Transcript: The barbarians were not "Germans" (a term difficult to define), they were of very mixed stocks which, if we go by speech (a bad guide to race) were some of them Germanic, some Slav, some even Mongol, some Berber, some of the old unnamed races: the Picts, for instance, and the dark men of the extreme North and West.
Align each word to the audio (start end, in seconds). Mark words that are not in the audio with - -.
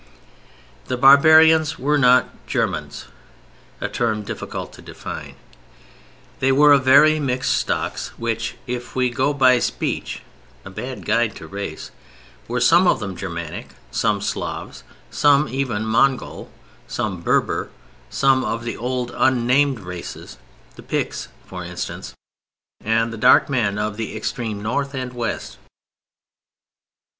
The 0.85 0.97
barbarians 0.97 1.77
were 1.77 1.95
not 1.99 2.47
"Germans" 2.47 3.05
(a 3.79 3.87
term 3.87 4.23
difficult 4.23 4.73
to 4.73 4.81
define), 4.81 5.35
they 6.39 6.51
were 6.51 6.73
of 6.73 6.83
very 6.83 7.19
mixed 7.19 7.53
stocks 7.55 8.07
which, 8.17 8.55
if 8.65 8.95
we 8.95 9.11
go 9.11 9.31
by 9.31 9.59
speech 9.59 10.23
(a 10.65 10.71
bad 10.71 11.05
guide 11.05 11.35
to 11.35 11.45
race) 11.45 11.91
were 12.47 12.59
some 12.59 12.87
of 12.87 12.99
them 12.99 13.15
Germanic, 13.15 13.75
some 13.91 14.21
Slav, 14.21 14.81
some 15.11 15.47
even 15.47 15.85
Mongol, 15.85 16.49
some 16.87 17.21
Berber, 17.21 17.69
some 18.09 18.43
of 18.43 18.63
the 18.63 18.77
old 18.77 19.13
unnamed 19.15 19.81
races: 19.81 20.39
the 20.77 20.81
Picts, 20.81 21.27
for 21.45 21.63
instance, 21.63 22.15
and 22.83 23.13
the 23.13 23.17
dark 23.19 23.51
men 23.51 23.77
of 23.77 23.97
the 23.97 24.17
extreme 24.17 24.63
North 24.63 24.95
and 24.95 25.13
West. 25.13 25.59